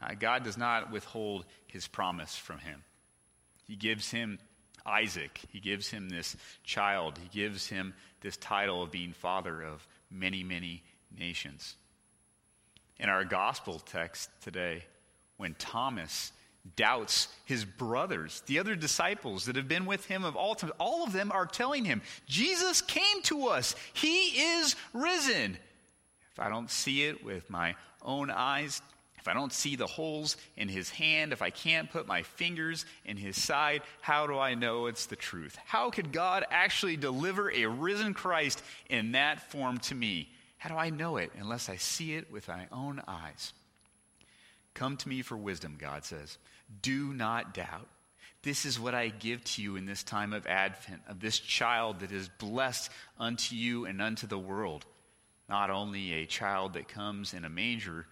uh, 0.00 0.14
God 0.18 0.44
does 0.44 0.56
not 0.56 0.92
withhold 0.92 1.44
his 1.66 1.88
promise 1.88 2.36
from 2.36 2.58
him. 2.58 2.84
He 3.66 3.74
gives 3.74 4.10
him 4.10 4.38
Isaac, 4.84 5.40
he 5.50 5.58
gives 5.58 5.88
him 5.88 6.08
this 6.08 6.36
child, 6.62 7.18
he 7.18 7.28
gives 7.40 7.66
him 7.66 7.94
this 8.20 8.36
title 8.36 8.84
of 8.84 8.92
being 8.92 9.12
father 9.12 9.62
of 9.62 9.86
many, 10.10 10.44
many 10.44 10.84
nations. 11.16 11.74
In 12.98 13.08
our 13.08 13.24
gospel 13.24 13.80
text 13.80 14.30
today, 14.42 14.84
when 15.36 15.54
Thomas 15.58 16.32
doubts 16.74 17.28
his 17.44 17.64
brothers, 17.64 18.42
the 18.46 18.58
other 18.58 18.74
disciples 18.74 19.44
that 19.44 19.56
have 19.56 19.68
been 19.68 19.86
with 19.86 20.06
him 20.06 20.24
of 20.24 20.34
all 20.34 20.54
time. 20.54 20.72
All 20.78 21.04
of 21.04 21.12
them 21.12 21.30
are 21.30 21.46
telling 21.46 21.84
him, 21.84 22.02
Jesus 22.26 22.82
came 22.82 23.22
to 23.24 23.48
us. 23.48 23.74
He 23.92 24.28
is 24.58 24.74
risen. 24.92 25.58
If 26.32 26.40
I 26.40 26.48
don't 26.48 26.70
see 26.70 27.04
it 27.04 27.24
with 27.24 27.48
my 27.48 27.76
own 28.02 28.30
eyes, 28.30 28.82
if 29.18 29.28
I 29.28 29.34
don't 29.34 29.52
see 29.52 29.74
the 29.74 29.88
holes 29.88 30.36
in 30.56 30.68
his 30.68 30.88
hand, 30.88 31.32
if 31.32 31.42
I 31.42 31.50
can't 31.50 31.90
put 31.90 32.06
my 32.06 32.22
fingers 32.22 32.86
in 33.04 33.16
his 33.16 33.40
side, 33.42 33.82
how 34.00 34.28
do 34.28 34.38
I 34.38 34.54
know 34.54 34.86
it's 34.86 35.06
the 35.06 35.16
truth? 35.16 35.58
How 35.64 35.90
could 35.90 36.12
God 36.12 36.44
actually 36.50 36.96
deliver 36.96 37.50
a 37.50 37.66
risen 37.66 38.14
Christ 38.14 38.62
in 38.88 39.12
that 39.12 39.50
form 39.50 39.78
to 39.78 39.94
me? 39.96 40.28
How 40.58 40.68
do 40.68 40.76
I 40.76 40.90
know 40.90 41.16
it 41.16 41.32
unless 41.38 41.68
I 41.68 41.74
see 41.74 42.14
it 42.14 42.30
with 42.30 42.46
my 42.46 42.66
own 42.70 43.02
eyes? 43.08 43.52
Come 44.74 44.96
to 44.98 45.08
me 45.08 45.22
for 45.22 45.36
wisdom, 45.36 45.76
God 45.76 46.04
says. 46.04 46.38
Do 46.82 47.12
not 47.12 47.54
doubt. 47.54 47.88
This 48.42 48.64
is 48.64 48.78
what 48.78 48.94
I 48.94 49.08
give 49.08 49.42
to 49.44 49.62
you 49.62 49.76
in 49.76 49.86
this 49.86 50.04
time 50.04 50.32
of 50.32 50.46
Advent, 50.46 51.02
of 51.08 51.18
this 51.20 51.38
child 51.38 52.00
that 52.00 52.12
is 52.12 52.28
blessed 52.38 52.90
unto 53.18 53.56
you 53.56 53.86
and 53.86 54.00
unto 54.00 54.26
the 54.26 54.38
world. 54.38 54.86
Not 55.48 55.70
only 55.70 56.12
a 56.12 56.26
child 56.26 56.74
that 56.74 56.88
comes 56.88 57.34
in 57.34 57.44
a 57.44 57.48
manger, 57.48 58.06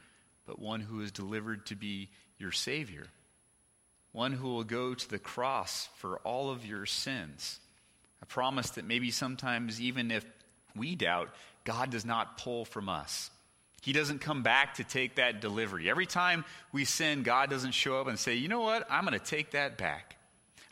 but 0.46 0.58
one 0.58 0.80
who 0.80 1.00
is 1.00 1.12
delivered 1.12 1.66
to 1.66 1.76
be 1.76 2.10
your 2.38 2.52
Savior. 2.52 3.06
One 4.12 4.32
who 4.32 4.48
will 4.48 4.64
go 4.64 4.94
to 4.94 5.08
the 5.08 5.18
cross 5.18 5.88
for 5.96 6.18
all 6.18 6.50
of 6.50 6.66
your 6.66 6.86
sins. 6.86 7.58
A 8.22 8.26
promise 8.26 8.70
that 8.70 8.84
maybe 8.84 9.10
sometimes, 9.10 9.80
even 9.80 10.10
if 10.10 10.24
we 10.76 10.94
doubt, 10.94 11.34
God 11.64 11.90
does 11.90 12.04
not 12.04 12.38
pull 12.38 12.64
from 12.64 12.88
us. 12.88 13.30
He 13.84 13.92
doesn't 13.92 14.20
come 14.20 14.42
back 14.42 14.76
to 14.76 14.84
take 14.84 15.16
that 15.16 15.42
delivery. 15.42 15.90
Every 15.90 16.06
time 16.06 16.46
we 16.72 16.86
sin, 16.86 17.22
God 17.22 17.50
doesn't 17.50 17.72
show 17.72 18.00
up 18.00 18.06
and 18.06 18.18
say, 18.18 18.36
you 18.36 18.48
know 18.48 18.62
what? 18.62 18.86
I'm 18.90 19.04
going 19.04 19.18
to 19.18 19.22
take 19.24 19.50
that 19.50 19.76
back. 19.76 20.16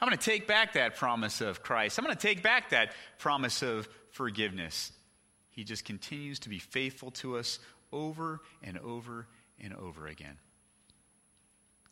I'm 0.00 0.09
going 0.09 0.16
to 0.16 0.25
take 0.25 0.49
back 0.49 0.73
that 0.73 0.97
promise 0.97 1.42
of 1.42 1.62
Christ. 1.62 1.99
I'm 1.99 2.07
going 2.07 2.16
to 2.16 2.21
take 2.21 2.42
back 2.42 2.71
that 2.71 2.92
promise 3.19 3.61
of 3.61 3.87
forgiveness. 4.12 4.92
He 5.50 5.62
just 5.62 5.85
continues 5.85 6.38
to 6.40 6.49
be 6.49 6.59
faithful 6.59 7.11
to 7.11 7.37
us 7.37 7.59
over 7.92 8.40
and 8.62 8.78
over 8.78 9.26
and 9.62 9.75
over 9.75 10.07
again. 10.07 10.38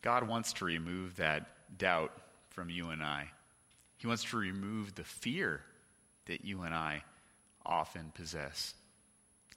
God 0.01 0.27
wants 0.27 0.53
to 0.53 0.65
remove 0.65 1.17
that 1.17 1.45
doubt 1.77 2.11
from 2.49 2.71
you 2.71 2.89
and 2.89 3.03
I. 3.03 3.27
He 3.97 4.07
wants 4.07 4.23
to 4.23 4.37
remove 4.37 4.95
the 4.95 5.03
fear 5.03 5.61
that 6.25 6.43
you 6.43 6.63
and 6.63 6.73
I 6.73 7.03
often 7.63 8.11
possess. 8.15 8.73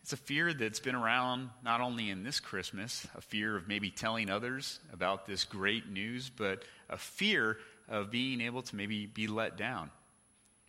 It's 0.04 0.12
a 0.12 0.18
fear 0.18 0.52
that's 0.52 0.80
been 0.80 0.94
around 0.94 1.48
not 1.64 1.80
only 1.80 2.10
in 2.10 2.24
this 2.24 2.38
Christmas, 2.38 3.06
a 3.16 3.22
fear 3.22 3.56
of 3.56 3.66
maybe 3.66 3.90
telling 3.90 4.28
others 4.28 4.78
about 4.92 5.24
this 5.24 5.44
great 5.44 5.88
news, 5.88 6.28
but 6.28 6.62
a 6.90 6.98
fear 6.98 7.56
of 7.88 8.10
being 8.10 8.42
able 8.42 8.60
to 8.60 8.76
maybe 8.76 9.06
be 9.06 9.28
let 9.28 9.56
down. 9.56 9.90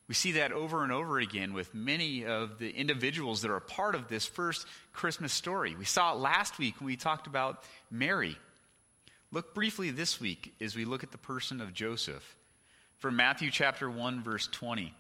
We 0.08 0.16
see 0.16 0.32
that 0.34 0.54
over 0.54 0.84
and 0.84 0.92
over 0.94 1.20
again 1.20 1.52
with 1.52 1.76
many 1.76 2.26
of 2.26 2.60
the 2.60 2.70
individuals 2.70 3.42
that 3.42 3.52
are 3.52 3.60
part 3.60 3.94
of 3.94 4.08
this 4.08 4.26
first 4.26 4.66
Christmas 4.94 5.34
story. 5.34 5.76
We 5.76 5.84
saw 5.84 6.14
it 6.14 6.20
last 6.20 6.58
week 6.58 6.80
when 6.80 6.86
we 6.86 6.96
talked 6.96 7.28
about 7.28 7.62
Mary. 7.92 8.38
Look 9.34 9.54
briefly 9.54 9.92
this 9.92 10.22
week 10.22 10.54
as 10.62 10.78
we 10.78 10.86
look 10.86 11.04
at 11.04 11.12
the 11.12 11.18
person 11.18 11.60
of 11.60 11.74
Joseph. 11.74 12.38
From 13.00 13.18
Matthew 13.18 13.52
chapter 13.52 13.90
1, 13.92 14.24
verse 14.24 14.48
20. 14.48 14.94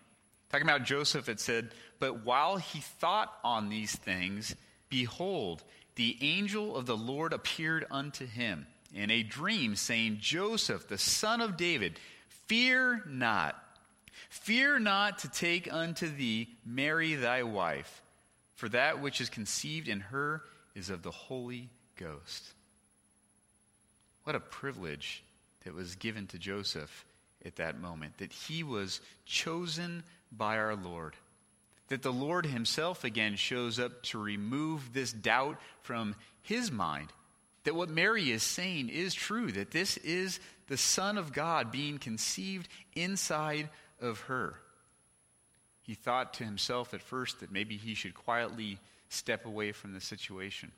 Talking 0.56 0.70
about 0.70 0.84
Joseph, 0.84 1.28
it 1.28 1.42
said, 1.42 1.72
But 2.00 2.24
while 2.24 2.56
he 2.56 2.80
thought 2.80 3.38
on 3.44 3.68
these 3.68 3.94
things, 3.94 4.56
behold, 4.88 5.62
the 5.96 6.18
angel 6.22 6.78
of 6.78 6.86
the 6.86 6.96
Lord 6.96 7.34
appeared 7.34 7.86
unto 7.92 8.26
him 8.26 8.66
in 8.94 9.12
a 9.12 9.22
dream, 9.22 9.76
saying, 9.76 10.20
Joseph, 10.22 10.88
the 10.88 10.98
son 10.98 11.42
of 11.42 11.58
David, 11.58 12.00
fear 12.48 13.04
not. 13.06 13.62
Fear 14.30 14.80
not 14.80 15.18
to 15.20 15.30
take 15.30 15.74
unto 15.74 16.08
thee 16.08 16.48
Mary 16.66 17.16
thy 17.16 17.44
wife, 17.44 18.02
for 18.54 18.70
that 18.70 19.02
which 19.02 19.20
is 19.20 19.30
conceived 19.30 19.90
in 19.90 20.00
her 20.00 20.42
is 20.74 20.90
of 20.90 21.04
the 21.04 21.12
Holy 21.12 21.70
Ghost. 21.98 22.54
What 24.24 24.38
a 24.38 24.40
privilege 24.40 25.22
that 25.66 25.74
was 25.74 25.98
given 25.98 26.28
to 26.28 26.38
Joseph 26.38 27.06
at 27.44 27.58
that 27.58 27.78
moment, 27.78 28.20
that 28.20 28.32
he 28.32 28.64
was 28.64 29.02
chosen 29.26 30.02
by 30.32 30.58
our 30.58 30.76
Lord. 30.76 31.16
That 31.90 32.02
the 32.02 32.14
Lord 32.14 32.46
Himself 32.46 33.04
again 33.04 33.36
shows 33.36 33.80
up 33.80 34.04
to 34.04 34.18
remove 34.22 34.94
this 34.94 35.14
doubt 35.14 35.58
from 35.82 36.16
His 36.42 36.72
mind. 36.72 37.10
That 37.64 37.76
what 37.76 37.90
Mary 37.90 38.32
is 38.32 38.44
saying 38.44 38.90
is 38.90 39.14
true, 39.14 39.52
that 39.52 39.72
this 39.72 39.98
is 39.98 40.40
the 40.68 40.78
Son 40.78 41.18
of 41.18 41.34
God 41.34 41.72
being 41.72 41.98
conceived 41.98 42.68
inside 42.96 43.70
of 44.02 44.20
her. 44.22 44.56
He 45.82 45.94
thought 45.94 46.34
to 46.36 46.44
himself 46.44 46.94
at 46.96 47.02
first 47.02 47.40
that 47.40 47.52
maybe 47.52 47.78
he 47.78 47.94
should 47.94 48.16
quietly 48.16 48.80
step 49.10 49.46
away 49.46 49.72
from 49.72 49.94
the 49.94 50.02
situation. 50.02 50.72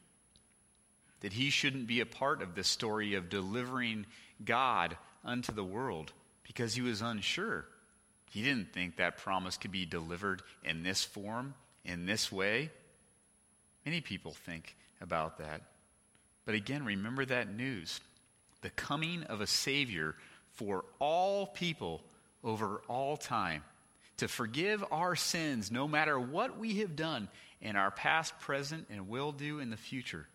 That 1.22 1.34
he 1.34 1.50
shouldn't 1.50 1.88
be 1.88 2.02
a 2.02 2.06
part 2.06 2.42
of 2.42 2.56
the 2.56 2.64
story 2.64 3.16
of 3.16 3.30
delivering 3.30 4.06
God 4.44 4.98
unto 5.24 5.54
the 5.54 5.64
world 5.64 6.12
because 6.44 6.76
he 6.76 6.82
was 6.82 7.02
unsure. 7.02 7.66
He 8.30 8.44
didn't 8.44 8.74
think 8.74 8.98
that 8.98 9.18
promise 9.18 9.58
could 9.58 9.72
be 9.72 9.86
delivered 9.86 10.42
in 10.64 10.84
this 10.84 11.04
form, 11.04 11.54
in 11.86 12.06
this 12.06 12.32
way. 12.32 12.72
Many 13.86 14.02
people 14.02 14.34
think 14.34 14.76
about 15.02 15.38
that. 15.38 15.62
But 16.46 16.56
again, 16.56 16.84
remember 16.86 17.26
that 17.26 17.54
news 17.54 18.02
the 18.62 18.70
coming 18.72 19.24
of 19.24 19.40
a 19.40 19.48
Savior 19.48 20.16
for 20.54 20.84
all 21.00 21.46
people 21.46 22.02
over 22.44 22.82
all 22.88 23.16
time 23.18 23.64
to 24.18 24.28
forgive 24.28 24.84
our 24.92 25.16
sins 25.16 25.72
no 25.72 25.88
matter 25.88 26.20
what 26.20 26.58
we 26.58 26.80
have 26.80 26.96
done 26.96 27.30
in 27.62 27.76
our 27.76 27.92
past, 27.92 28.38
present, 28.40 28.88
and 28.90 29.08
will 29.08 29.32
do 29.32 29.60
in 29.60 29.70
the 29.70 29.78
future. 29.78 30.28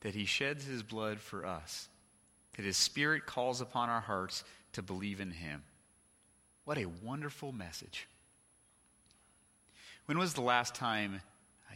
That 0.00 0.14
He 0.14 0.24
sheds 0.24 0.64
His 0.64 0.82
blood 0.82 1.20
for 1.20 1.46
us, 1.46 1.88
that 2.56 2.64
His 2.64 2.76
Spirit 2.76 3.26
calls 3.26 3.60
upon 3.60 3.88
our 3.88 4.00
hearts 4.00 4.44
to 4.72 4.82
believe 4.82 5.20
in 5.20 5.30
Him. 5.30 5.62
What 6.64 6.78
a 6.78 6.86
wonderful 7.02 7.52
message. 7.52 8.08
When 10.06 10.18
was 10.18 10.32
the 10.32 10.40
last 10.40 10.74
time 10.74 11.20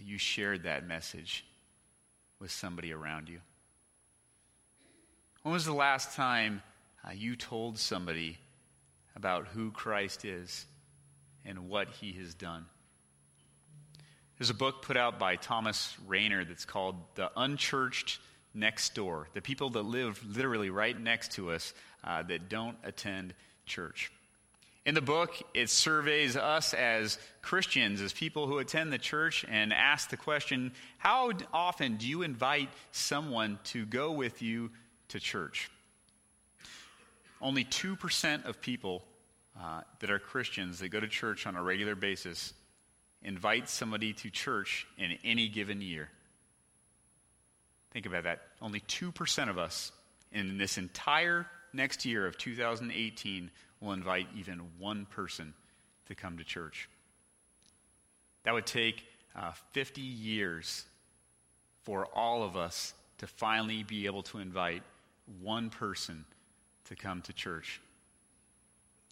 you 0.02 0.16
shared 0.16 0.62
that 0.62 0.86
message 0.86 1.44
with 2.40 2.50
somebody 2.50 2.92
around 2.92 3.28
you? 3.28 3.40
When 5.42 5.52
was 5.52 5.66
the 5.66 5.74
last 5.74 6.16
time 6.16 6.62
uh, 7.06 7.12
you 7.12 7.36
told 7.36 7.78
somebody 7.78 8.38
about 9.14 9.46
who 9.48 9.70
Christ 9.70 10.24
is 10.24 10.64
and 11.44 11.68
what 11.68 11.88
he 11.88 12.12
has 12.12 12.34
done? 12.34 12.64
There's 14.38 14.50
a 14.50 14.54
book 14.54 14.82
put 14.82 14.96
out 14.96 15.18
by 15.18 15.36
Thomas 15.36 15.96
Rainer 16.06 16.44
that's 16.44 16.64
called 16.64 16.96
The 17.14 17.30
Unchurched 17.36 18.20
Next 18.54 18.94
Door. 18.94 19.28
The 19.34 19.42
people 19.42 19.68
that 19.70 19.82
live 19.82 20.24
literally 20.34 20.70
right 20.70 20.98
next 20.98 21.32
to 21.32 21.50
us 21.50 21.74
uh, 22.04 22.22
that 22.22 22.48
don't 22.48 22.76
attend 22.84 23.34
church. 23.66 24.12
In 24.88 24.94
the 24.94 25.02
book, 25.02 25.34
it 25.52 25.68
surveys 25.68 26.34
us 26.34 26.72
as 26.72 27.18
Christians, 27.42 28.00
as 28.00 28.14
people 28.14 28.46
who 28.46 28.56
attend 28.56 28.90
the 28.90 28.96
church, 28.96 29.44
and 29.46 29.70
asks 29.70 30.10
the 30.10 30.16
question 30.16 30.72
How 30.96 31.30
often 31.52 31.98
do 31.98 32.08
you 32.08 32.22
invite 32.22 32.70
someone 32.90 33.58
to 33.64 33.84
go 33.84 34.12
with 34.12 34.40
you 34.40 34.70
to 35.08 35.20
church? 35.20 35.70
Only 37.42 37.66
2% 37.66 38.46
of 38.46 38.62
people 38.62 39.04
uh, 39.60 39.82
that 40.00 40.10
are 40.10 40.18
Christians 40.18 40.78
that 40.78 40.88
go 40.88 41.00
to 41.00 41.06
church 41.06 41.46
on 41.46 41.54
a 41.54 41.62
regular 41.62 41.94
basis 41.94 42.54
invite 43.22 43.68
somebody 43.68 44.14
to 44.14 44.30
church 44.30 44.86
in 44.96 45.18
any 45.22 45.50
given 45.50 45.82
year? 45.82 46.08
Think 47.90 48.06
about 48.06 48.24
that. 48.24 48.40
Only 48.62 48.80
2% 48.80 49.50
of 49.50 49.58
us 49.58 49.92
in 50.32 50.56
this 50.56 50.78
entire 50.78 51.44
next 51.74 52.06
year 52.06 52.26
of 52.26 52.38
2018 52.38 53.50
will 53.80 53.92
invite 53.92 54.26
even 54.36 54.60
one 54.78 55.06
person 55.06 55.54
to 56.06 56.14
come 56.14 56.38
to 56.38 56.44
church. 56.44 56.88
That 58.44 58.54
would 58.54 58.66
take 58.66 59.04
uh, 59.36 59.52
50 59.72 60.00
years 60.00 60.84
for 61.82 62.06
all 62.14 62.42
of 62.42 62.56
us 62.56 62.94
to 63.18 63.26
finally 63.26 63.82
be 63.82 64.06
able 64.06 64.22
to 64.24 64.38
invite 64.38 64.82
one 65.42 65.70
person 65.70 66.24
to 66.86 66.96
come 66.96 67.22
to 67.22 67.32
church. 67.32 67.80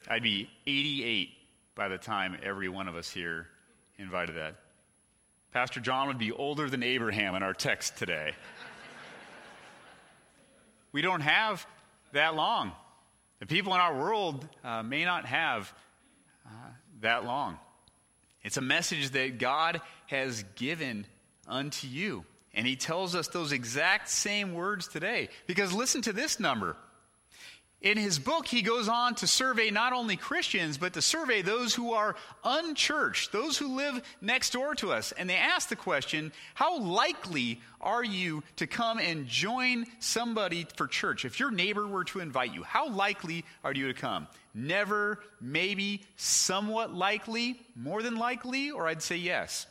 I'd 0.09 0.23
be 0.23 0.49
88 0.67 1.31
by 1.75 1.89
the 1.89 1.99
time 1.99 2.37
every 2.43 2.69
one 2.69 2.89
of 2.89 2.97
us 2.97 3.11
here 3.11 3.49
invited 3.99 4.37
that. 4.37 4.57
Pastor 5.53 5.81
John 5.81 6.09
would 6.09 6.19
be 6.19 6.33
older 6.33 6.69
than 6.69 6.83
Abraham 6.83 7.35
in 7.35 7.43
our 7.43 7.55
text 7.55 7.97
today. 7.97 8.33
we 10.93 11.03
don't 11.03 11.23
have 11.23 11.67
that 12.13 12.35
long. 12.35 12.73
The 13.41 13.47
people 13.47 13.75
in 13.75 13.81
our 13.81 13.97
world 13.97 14.47
uh, 14.65 14.83
may 14.83 15.05
not 15.05 15.27
have 15.27 15.73
uh, 16.47 16.51
that 17.01 17.25
long. 17.25 17.59
It's 18.43 18.57
a 18.57 18.63
message 18.63 19.11
that 19.11 19.39
God 19.39 19.81
has 20.07 20.45
given 20.55 21.07
unto 21.47 21.87
you. 21.87 22.25
And 22.55 22.67
he 22.67 22.77
tells 22.77 23.15
us 23.15 23.29
those 23.29 23.53
exact 23.53 24.09
same 24.09 24.55
words 24.55 24.89
today. 24.89 25.29
Because 25.47 25.73
listen 25.73 26.01
to 26.03 26.13
this 26.13 26.41
number 26.41 26.77
in 27.87 27.97
his 27.97 28.19
book, 28.19 28.49
he 28.49 28.63
goes 28.63 28.89
on 28.89 29.15
to 29.15 29.29
survey 29.29 29.71
not 29.71 29.93
only 29.93 30.17
Christians, 30.17 30.77
but 30.77 30.95
to 30.95 31.01
survey 31.01 31.41
those 31.41 31.73
who 31.73 31.93
are 31.93 32.17
unchurched, 32.43 33.31
those 33.31 33.57
who 33.57 33.77
live 33.77 34.03
next 34.21 34.53
door 34.53 34.75
to 34.75 34.91
us. 34.91 35.13
And 35.13 35.31
they 35.31 35.37
ask 35.37 35.69
the 35.69 35.77
question 35.77 36.33
How 36.55 36.81
likely 36.81 37.61
are 37.81 38.03
you 38.03 38.43
to 38.57 38.67
come 38.67 38.99
and 38.99 39.29
join 39.29 39.87
somebody 40.01 40.67
for 40.75 40.89
church? 40.89 41.25
If 41.25 41.39
your 41.39 41.53
neighbor 41.53 41.87
were 41.87 42.03
to 42.07 42.19
invite 42.19 42.53
you, 42.53 42.65
how 42.65 42.89
likely 42.89 43.45
are 43.63 43.73
you 43.73 43.87
to 43.87 43.95
come? 43.95 44.27
Never, 44.53 45.21
maybe, 45.41 46.03
somewhat 46.17 46.93
likely, 46.93 47.61
more 47.77 48.03
than 48.03 48.17
likely, 48.17 48.73
or 48.73 48.89
I'd 48.89 49.01
say 49.01 49.17
yes. 49.17 49.69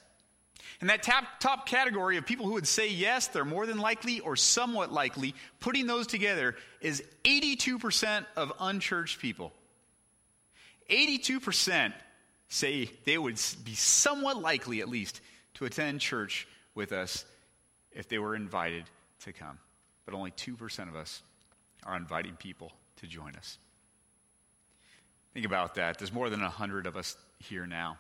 And 0.81 0.89
that 0.89 1.03
top, 1.03 1.23
top 1.39 1.65
category 1.65 2.17
of 2.17 2.25
people 2.25 2.45
who 2.45 2.53
would 2.53 2.67
say 2.67 2.89
yes, 2.89 3.27
they're 3.27 3.45
more 3.45 3.65
than 3.65 3.77
likely 3.77 4.19
or 4.19 4.35
somewhat 4.35 4.91
likely, 4.91 5.35
putting 5.59 5.87
those 5.87 6.07
together 6.07 6.55
is 6.81 7.03
82% 7.23 8.25
of 8.35 8.51
unchurched 8.59 9.19
people. 9.19 9.53
82% 10.89 11.93
say 12.49 12.89
they 13.05 13.17
would 13.17 13.39
be 13.63 13.73
somewhat 13.73 14.41
likely, 14.41 14.81
at 14.81 14.89
least, 14.89 15.21
to 15.55 15.65
attend 15.65 16.01
church 16.01 16.47
with 16.75 16.91
us 16.91 17.25
if 17.91 18.07
they 18.07 18.19
were 18.19 18.35
invited 18.35 18.83
to 19.21 19.33
come. 19.33 19.57
But 20.05 20.13
only 20.13 20.31
2% 20.31 20.87
of 20.87 20.95
us 20.95 21.21
are 21.83 21.95
inviting 21.95 22.35
people 22.35 22.71
to 22.97 23.07
join 23.07 23.35
us. 23.35 23.57
Think 25.33 25.45
about 25.45 25.75
that. 25.75 25.97
There's 25.97 26.13
more 26.13 26.29
than 26.29 26.41
100 26.41 26.87
of 26.87 26.95
us 26.95 27.17
here 27.39 27.65
now. 27.65 27.97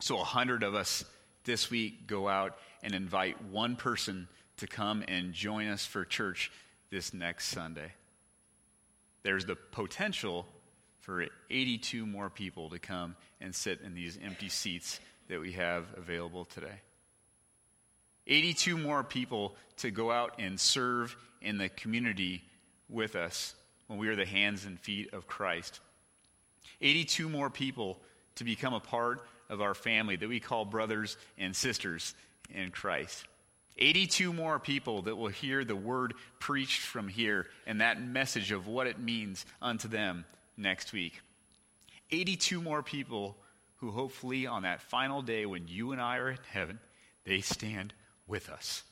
So 0.00 0.16
100 0.16 0.62
of 0.62 0.74
us 0.74 1.04
this 1.44 1.70
week 1.70 2.06
go 2.06 2.28
out 2.28 2.56
and 2.82 2.94
invite 2.94 3.42
one 3.44 3.76
person 3.76 4.28
to 4.58 4.66
come 4.66 5.04
and 5.08 5.32
join 5.32 5.68
us 5.68 5.84
for 5.84 6.04
church 6.04 6.50
this 6.90 7.12
next 7.12 7.48
Sunday. 7.48 7.92
There's 9.22 9.44
the 9.44 9.56
potential 9.56 10.46
for 11.00 11.26
82 11.50 12.06
more 12.06 12.30
people 12.30 12.70
to 12.70 12.78
come 12.78 13.16
and 13.40 13.54
sit 13.54 13.80
in 13.80 13.94
these 13.94 14.18
empty 14.22 14.48
seats 14.48 15.00
that 15.28 15.40
we 15.40 15.52
have 15.52 15.86
available 15.96 16.44
today. 16.44 16.80
82 18.26 18.78
more 18.78 19.02
people 19.02 19.56
to 19.78 19.90
go 19.90 20.12
out 20.12 20.34
and 20.38 20.58
serve 20.58 21.16
in 21.40 21.58
the 21.58 21.68
community 21.68 22.42
with 22.88 23.16
us 23.16 23.54
when 23.88 23.98
we 23.98 24.08
are 24.08 24.16
the 24.16 24.24
hands 24.24 24.64
and 24.64 24.78
feet 24.78 25.12
of 25.12 25.26
Christ. 25.26 25.80
82 26.80 27.28
more 27.28 27.50
people 27.50 27.98
to 28.36 28.44
become 28.44 28.74
a 28.74 28.80
part 28.80 29.22
of 29.48 29.60
our 29.60 29.74
family 29.74 30.16
that 30.16 30.28
we 30.28 30.40
call 30.40 30.64
brothers 30.64 31.16
and 31.38 31.54
sisters 31.54 32.14
in 32.50 32.70
Christ. 32.70 33.24
82 33.78 34.32
more 34.32 34.58
people 34.58 35.02
that 35.02 35.16
will 35.16 35.28
hear 35.28 35.64
the 35.64 35.76
word 35.76 36.14
preached 36.38 36.80
from 36.80 37.08
here 37.08 37.46
and 37.66 37.80
that 37.80 38.02
message 38.02 38.52
of 38.52 38.66
what 38.66 38.86
it 38.86 38.98
means 38.98 39.46
unto 39.60 39.88
them 39.88 40.24
next 40.56 40.92
week. 40.92 41.20
82 42.10 42.60
more 42.60 42.82
people 42.82 43.36
who 43.76 43.90
hopefully 43.90 44.46
on 44.46 44.62
that 44.62 44.82
final 44.82 45.22
day 45.22 45.46
when 45.46 45.66
you 45.66 45.92
and 45.92 46.00
I 46.00 46.18
are 46.18 46.30
in 46.30 46.38
heaven, 46.50 46.78
they 47.24 47.40
stand 47.40 47.94
with 48.26 48.50
us. 48.50 48.82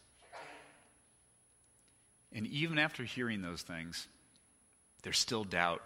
And 2.32 2.46
even 2.46 2.78
after 2.78 3.04
hearing 3.04 3.42
those 3.42 3.62
things, 3.62 4.06
there's 5.02 5.18
still 5.18 5.44
doubt 5.44 5.82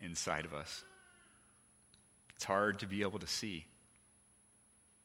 inside 0.00 0.44
of 0.44 0.52
us. 0.52 0.84
It's 2.36 2.44
hard 2.44 2.80
to 2.80 2.86
be 2.86 3.02
able 3.02 3.20
to 3.20 3.26
see. 3.26 3.64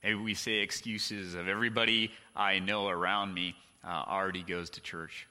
Maybe 0.03 0.15
we 0.15 0.33
say 0.33 0.59
excuses 0.59 1.35
of 1.35 1.47
everybody 1.47 2.11
I 2.35 2.59
know 2.59 2.87
around 2.87 3.33
me 3.33 3.55
uh, 3.83 4.03
already 4.07 4.43
goes 4.43 4.69
to 4.71 4.81
church. 4.81 5.27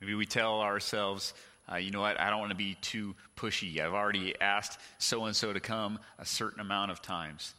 Maybe 0.00 0.14
we 0.14 0.26
tell 0.26 0.60
ourselves, 0.60 1.34
uh, 1.70 1.76
you 1.76 1.90
know 1.90 2.00
what, 2.00 2.18
I 2.18 2.30
don't 2.30 2.40
want 2.40 2.50
to 2.50 2.56
be 2.56 2.76
too 2.80 3.14
pushy. 3.36 3.80
I've 3.80 3.94
already 3.94 4.34
asked 4.40 4.78
so 4.98 5.24
and 5.24 5.36
so 5.36 5.52
to 5.52 5.60
come 5.60 5.98
a 6.18 6.26
certain 6.26 6.60
amount 6.60 6.90
of 6.90 7.02
times. 7.02 7.54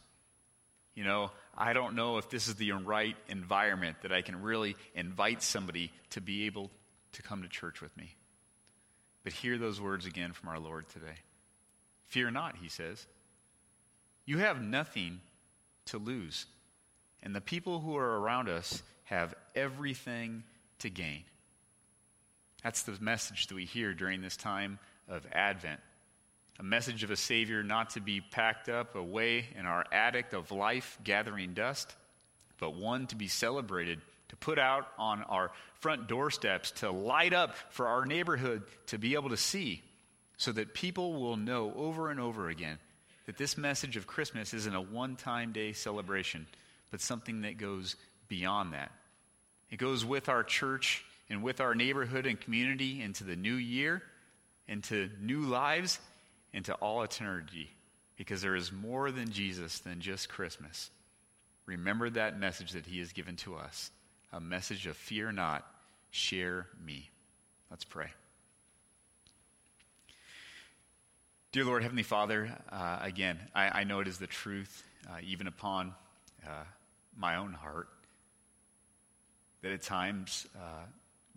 You 0.94 1.04
know, 1.04 1.30
I 1.56 1.72
don't 1.72 1.94
know 1.94 2.18
if 2.18 2.30
this 2.30 2.48
is 2.48 2.54
the 2.54 2.72
right 2.72 3.16
environment 3.28 3.98
that 4.02 4.12
I 4.12 4.22
can 4.22 4.42
really 4.42 4.76
invite 4.94 5.42
somebody 5.42 5.92
to 6.10 6.20
be 6.20 6.46
able 6.46 6.70
to 7.12 7.22
come 7.22 7.42
to 7.42 7.48
church 7.48 7.80
with 7.80 7.96
me. 7.96 8.14
But 9.24 9.32
hear 9.32 9.58
those 9.58 9.80
words 9.80 10.06
again 10.06 10.32
from 10.32 10.48
our 10.48 10.58
Lord 10.58 10.88
today. 10.88 11.16
Fear 12.04 12.30
not, 12.30 12.56
he 12.56 12.68
says. 12.68 13.06
You 14.24 14.38
have 14.38 14.62
nothing 14.62 15.20
to 15.86 15.98
lose. 15.98 16.46
And 17.22 17.34
the 17.34 17.40
people 17.40 17.80
who 17.80 17.96
are 17.96 18.20
around 18.20 18.48
us 18.48 18.82
have 19.04 19.34
everything 19.54 20.44
to 20.80 20.90
gain. 20.90 21.22
That's 22.62 22.82
the 22.82 22.96
message 23.00 23.46
that 23.46 23.54
we 23.54 23.64
hear 23.64 23.94
during 23.94 24.20
this 24.20 24.36
time 24.36 24.78
of 25.08 25.26
Advent. 25.32 25.80
A 26.58 26.62
message 26.62 27.04
of 27.04 27.10
a 27.10 27.16
Savior 27.16 27.62
not 27.62 27.90
to 27.90 28.00
be 28.00 28.20
packed 28.20 28.68
up 28.68 28.96
away 28.96 29.46
in 29.58 29.66
our 29.66 29.84
attic 29.92 30.32
of 30.32 30.50
life 30.50 30.98
gathering 31.04 31.54
dust, 31.54 31.94
but 32.58 32.74
one 32.74 33.06
to 33.08 33.16
be 33.16 33.28
celebrated, 33.28 34.00
to 34.30 34.36
put 34.36 34.58
out 34.58 34.88
on 34.98 35.22
our 35.24 35.52
front 35.74 36.08
doorsteps, 36.08 36.70
to 36.72 36.90
light 36.90 37.34
up 37.34 37.54
for 37.70 37.86
our 37.86 38.06
neighborhood 38.06 38.62
to 38.86 38.98
be 38.98 39.14
able 39.14 39.28
to 39.28 39.36
see, 39.36 39.82
so 40.38 40.50
that 40.50 40.74
people 40.74 41.20
will 41.20 41.36
know 41.36 41.72
over 41.76 42.10
and 42.10 42.18
over 42.18 42.48
again 42.48 42.78
that 43.26 43.36
this 43.36 43.58
message 43.58 43.96
of 43.96 44.06
Christmas 44.06 44.54
isn't 44.54 44.74
a 44.74 44.80
one 44.80 45.16
time 45.16 45.52
day 45.52 45.72
celebration, 45.72 46.46
but 46.90 47.00
something 47.00 47.42
that 47.42 47.58
goes 47.58 47.96
beyond 48.28 48.72
that. 48.72 48.90
It 49.70 49.78
goes 49.78 50.04
with 50.04 50.28
our 50.28 50.44
church 50.44 51.04
and 51.28 51.42
with 51.42 51.60
our 51.60 51.74
neighborhood 51.74 52.26
and 52.26 52.40
community 52.40 53.02
into 53.02 53.24
the 53.24 53.36
new 53.36 53.54
year, 53.54 54.02
into 54.68 55.10
new 55.20 55.40
lives, 55.40 55.98
into 56.52 56.72
all 56.74 57.02
eternity, 57.02 57.70
because 58.16 58.42
there 58.42 58.56
is 58.56 58.72
more 58.72 59.10
than 59.10 59.32
Jesus 59.32 59.80
than 59.80 60.00
just 60.00 60.28
Christmas. 60.28 60.90
Remember 61.66 62.08
that 62.10 62.38
message 62.38 62.72
that 62.72 62.86
he 62.86 63.00
has 63.00 63.12
given 63.12 63.36
to 63.36 63.56
us 63.56 63.90
a 64.32 64.40
message 64.40 64.86
of 64.86 64.96
fear 64.96 65.32
not, 65.32 65.64
share 66.10 66.66
me. 66.84 67.10
Let's 67.70 67.84
pray. 67.84 68.08
Dear 71.56 71.64
Lord, 71.64 71.82
Heavenly 71.82 72.02
Father, 72.02 72.54
uh, 72.70 72.98
again, 73.00 73.40
I, 73.54 73.80
I, 73.80 73.84
know 73.84 74.00
it 74.00 74.08
is 74.08 74.18
the 74.18 74.26
truth, 74.26 74.84
uh, 75.08 75.20
even 75.24 75.46
upon 75.46 75.94
uh, 76.46 76.50
my 77.16 77.36
own 77.36 77.54
heart, 77.54 77.88
that 79.62 79.72
at 79.72 79.80
times 79.80 80.46
uh, 80.54 80.84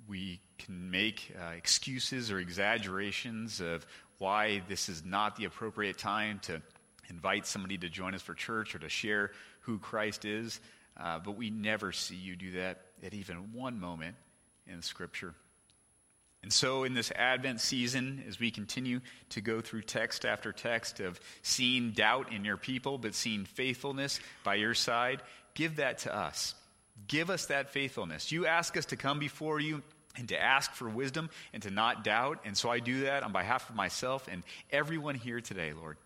we 0.10 0.42
can 0.58 0.92
make 0.92 1.34
uh, 1.42 1.52
excuses 1.52 2.32
or 2.32 2.40
exaggerations 2.40 3.62
of 3.62 3.88
why 4.18 4.62
this 4.68 4.90
is 4.90 5.06
not 5.06 5.38
the 5.38 5.46
appropriate 5.46 5.98
time 5.98 6.40
to 6.40 6.62
invite 7.10 7.48
somebody 7.48 7.78
to 7.78 7.88
join 7.88 8.14
us 8.14 8.22
for 8.22 8.34
church 8.34 8.76
or 8.76 8.80
to 8.80 8.90
share 8.90 9.32
who 9.62 9.80
Christ 9.80 10.26
is. 10.26 10.60
Uh, 10.98 11.20
but 11.20 11.38
we 11.38 11.50
never 11.50 11.94
see 11.94 12.18
you 12.18 12.36
do 12.36 12.52
that 12.52 12.82
at 13.02 13.14
even 13.14 13.54
one 13.54 13.80
moment 13.80 14.18
in 14.68 14.82
Scripture. 14.82 15.34
And 16.42 16.54
so, 16.54 16.86
in 16.86 16.94
this 16.94 17.12
Advent 17.12 17.60
season, 17.60 18.24
as 18.28 18.40
we 18.40 18.50
continue 18.50 19.02
to 19.30 19.42
go 19.42 19.60
through 19.60 19.82
text 19.82 20.24
after 20.24 20.54
text 20.54 21.02
of 21.02 21.20
seeing 21.42 21.92
doubt 21.92 22.32
in 22.32 22.46
your 22.46 22.56
people, 22.56 22.98
but 22.98 23.14
seeing 23.14 23.44
faithfulness 23.44 24.20
by 24.44 24.56
your 24.56 24.74
side, 24.74 25.22
give 25.54 25.78
that 25.78 26.00
to 26.00 26.16
us. 26.16 26.56
Give 27.08 27.30
us 27.30 27.48
that 27.48 27.70
faithfulness. 27.72 28.32
You 28.32 28.46
ask 28.46 28.78
us 28.78 28.86
to 28.88 28.96
come 28.96 29.20
before 29.20 29.60
you 29.60 29.82
and 30.18 30.28
to 30.30 30.42
ask 30.42 30.74
for 30.74 30.90
wisdom 30.90 31.30
and 31.54 31.62
to 31.64 31.72
not 31.72 32.04
doubt. 32.04 32.40
And 32.46 32.58
so 32.58 32.70
I 32.70 32.80
do 32.80 33.02
that 33.02 33.24
on 33.24 33.32
behalf 33.32 33.70
of 33.70 33.76
myself 33.76 34.28
and 34.30 34.44
everyone 34.72 35.16
here 35.16 35.42
today, 35.42 35.74
Lord, 35.74 35.98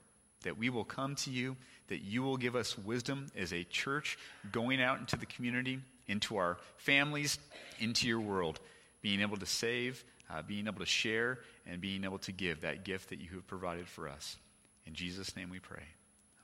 that 0.43 0.57
we 0.57 0.69
will 0.69 0.83
come 0.83 1.15
to 1.15 1.31
you, 1.31 1.55
that 1.87 1.99
you 1.99 2.21
will 2.21 2.37
give 2.37 2.55
us 2.55 2.77
wisdom 2.77 3.27
as 3.37 3.53
a 3.53 3.63
church 3.63 4.17
going 4.51 4.81
out 4.81 4.99
into 4.99 5.15
the 5.15 5.25
community, 5.25 5.79
into 6.07 6.37
our 6.37 6.57
families, 6.77 7.39
into 7.79 8.07
your 8.07 8.19
world, 8.19 8.59
being 9.01 9.21
able 9.21 9.37
to 9.37 9.45
save, 9.45 10.03
uh, 10.33 10.41
being 10.41 10.67
able 10.67 10.79
to 10.79 10.85
share, 10.85 11.39
and 11.65 11.79
being 11.81 12.03
able 12.03 12.19
to 12.19 12.31
give 12.31 12.61
that 12.61 12.83
gift 12.83 13.09
that 13.09 13.19
you 13.19 13.29
have 13.35 13.47
provided 13.47 13.87
for 13.87 14.07
us. 14.07 14.37
In 14.85 14.93
Jesus' 14.93 15.35
name 15.35 15.49
we 15.49 15.59
pray. 15.59 15.83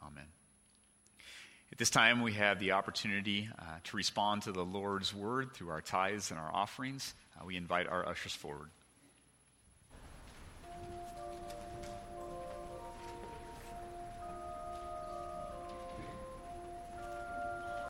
Amen. 0.06 0.26
At 1.72 1.78
this 1.78 1.90
time, 1.90 2.22
we 2.22 2.34
have 2.34 2.60
the 2.60 2.72
opportunity 2.72 3.48
uh, 3.60 3.64
to 3.84 3.98
respond 3.98 4.44
to 4.44 4.52
the 4.52 4.66
Lord's 4.66 5.14
word 5.14 5.54
through 5.54 5.70
our 5.70 5.82
tithes 5.82 6.32
and 6.32 6.40
our 6.40 6.52
offerings. 6.52 7.14
Uh, 7.40 7.46
we 7.46 7.58
invite 7.58 7.88
our 7.88 8.08
ushers 8.08 8.34
forward. 8.34 8.70